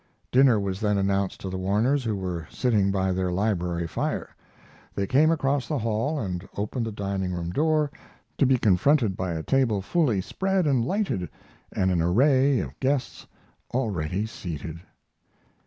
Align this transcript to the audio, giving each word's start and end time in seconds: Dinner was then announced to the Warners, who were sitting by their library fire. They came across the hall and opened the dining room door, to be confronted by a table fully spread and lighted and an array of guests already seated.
Dinner 0.31 0.59
was 0.59 0.79
then 0.79 0.97
announced 0.97 1.39
to 1.41 1.49
the 1.51 1.59
Warners, 1.59 2.03
who 2.03 2.15
were 2.15 2.47
sitting 2.49 2.89
by 2.89 3.11
their 3.11 3.31
library 3.31 3.85
fire. 3.85 4.35
They 4.95 5.05
came 5.05 5.29
across 5.29 5.67
the 5.67 5.77
hall 5.77 6.17
and 6.19 6.49
opened 6.57 6.87
the 6.87 6.91
dining 6.91 7.33
room 7.33 7.51
door, 7.51 7.91
to 8.39 8.47
be 8.47 8.57
confronted 8.57 9.15
by 9.15 9.33
a 9.33 9.43
table 9.43 9.79
fully 9.79 10.19
spread 10.19 10.65
and 10.65 10.83
lighted 10.83 11.29
and 11.71 11.91
an 11.91 12.01
array 12.01 12.57
of 12.61 12.79
guests 12.79 13.27
already 13.75 14.25
seated. 14.25 14.79